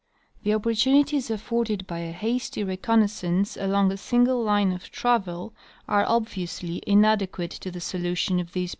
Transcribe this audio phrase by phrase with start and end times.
[0.41, 5.53] The op portunities afforded by a hasty reconnaissance along a single line of travel
[5.87, 8.69] are obviously inadequate to the solution of these